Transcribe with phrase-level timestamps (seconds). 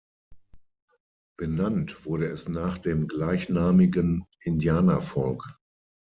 [1.37, 5.55] Benannt wurde es nach dem gleichnamigen Indianervolk.